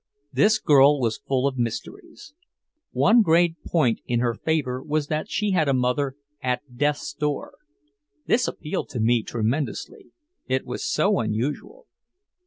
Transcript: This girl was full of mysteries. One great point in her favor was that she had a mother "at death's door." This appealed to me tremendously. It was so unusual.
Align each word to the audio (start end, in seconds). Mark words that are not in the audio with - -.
This 0.33 0.57
girl 0.57 0.99
was 0.99 1.21
full 1.27 1.45
of 1.45 1.59
mysteries. 1.59 2.33
One 2.89 3.21
great 3.21 3.63
point 3.63 4.01
in 4.07 4.19
her 4.19 4.33
favor 4.33 4.81
was 4.81 5.05
that 5.09 5.29
she 5.29 5.51
had 5.51 5.67
a 5.69 5.75
mother 5.75 6.15
"at 6.41 6.75
death's 6.75 7.13
door." 7.13 7.59
This 8.25 8.47
appealed 8.47 8.89
to 8.89 8.99
me 8.99 9.21
tremendously. 9.21 10.07
It 10.47 10.65
was 10.65 10.83
so 10.83 11.19
unusual. 11.19 11.85